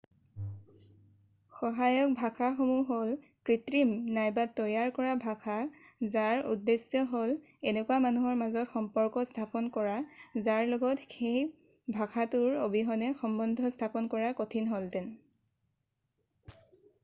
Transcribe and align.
সহায়ক 1.57 2.13
ভাষাসমূহ 2.21 2.85
হ'ল 2.91 3.11
কৃত্ৰিম 3.49 3.91
নাইবা 4.15 4.45
তৈয়াৰ 4.59 4.93
কৰা 4.95 5.11
ভাষা 5.25 5.57
যাৰ 6.15 6.41
উদ্দেশ্য 6.55 7.03
হ'ল 7.13 7.35
এনেকুৱা 7.73 7.99
মানুহৰ 8.07 8.39
মাজত 8.41 8.65
সম্পৰ্ক 8.77 9.27
স্থাপন 9.33 9.69
কৰা 9.77 9.99
যাৰ 10.49 10.67
লগত 10.73 11.07
সেই 11.15 11.39
ভাষাটোৰ 12.01 12.59
অবিহনে 12.65 13.13
সম্বন্ধ 13.23 13.73
স্থাপন 13.79 14.11
কৰা 14.17 14.35
কঠিন 14.43 14.73
হ'লহেঁতেন 14.75 15.15